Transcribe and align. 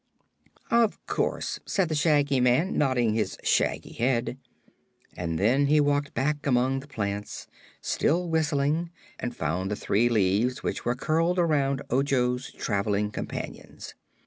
"Of 0.71 0.97
course," 1.05 1.59
said 1.67 1.87
the 1.87 1.93
Shaggy 1.93 2.39
Man, 2.39 2.75
nodding 2.75 3.13
his 3.13 3.37
shaggy 3.43 3.93
head. 3.93 4.39
And 5.15 5.37
then 5.37 5.67
he 5.67 5.79
walked 5.79 6.15
back 6.15 6.47
among 6.47 6.79
the 6.79 6.87
plants, 6.87 7.45
still 7.81 8.27
whistling, 8.27 8.89
and 9.19 9.35
found 9.37 9.69
the 9.69 9.75
three 9.75 10.09
leaves 10.09 10.63
which 10.63 10.85
were 10.85 10.95
curled 10.95 11.37
around 11.37 11.83
Ojo's 11.91 12.51
traveling 12.51 13.11
companions. 13.11 13.93